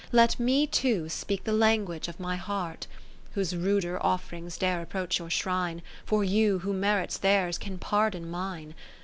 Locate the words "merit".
6.73-7.19